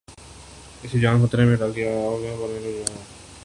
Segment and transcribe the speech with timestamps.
[0.83, 3.01] اسکی جان کو خطرے میں ڈال دیا آپ نے رپورٹنگ کر کے